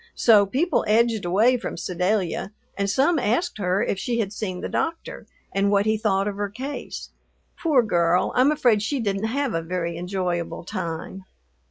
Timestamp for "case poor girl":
6.49-8.31